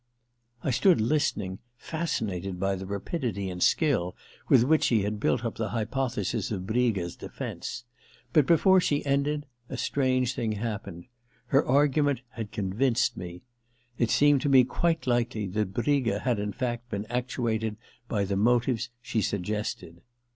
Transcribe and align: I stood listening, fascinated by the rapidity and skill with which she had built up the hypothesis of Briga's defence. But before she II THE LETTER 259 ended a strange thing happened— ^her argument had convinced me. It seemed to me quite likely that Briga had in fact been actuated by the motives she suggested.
I 0.63 0.71
stood 0.71 0.99
listening, 0.99 1.59
fascinated 1.77 2.59
by 2.59 2.73
the 2.73 2.87
rapidity 2.87 3.51
and 3.51 3.61
skill 3.61 4.15
with 4.49 4.63
which 4.63 4.85
she 4.85 5.03
had 5.03 5.19
built 5.19 5.45
up 5.45 5.57
the 5.57 5.69
hypothesis 5.69 6.49
of 6.49 6.65
Briga's 6.65 7.15
defence. 7.15 7.83
But 8.33 8.47
before 8.47 8.81
she 8.81 8.95
II 8.95 9.03
THE 9.03 9.09
LETTER 9.09 9.19
259 9.23 9.35
ended 9.69 9.75
a 9.75 9.85
strange 9.85 10.33
thing 10.33 10.51
happened— 10.53 11.05
^her 11.53 11.69
argument 11.69 12.21
had 12.29 12.51
convinced 12.51 13.15
me. 13.15 13.43
It 13.99 14.09
seemed 14.09 14.41
to 14.41 14.49
me 14.49 14.63
quite 14.63 15.05
likely 15.05 15.45
that 15.49 15.71
Briga 15.75 16.17
had 16.17 16.39
in 16.39 16.51
fact 16.53 16.89
been 16.89 17.05
actuated 17.05 17.77
by 18.07 18.25
the 18.25 18.35
motives 18.35 18.89
she 19.03 19.21
suggested. 19.21 20.01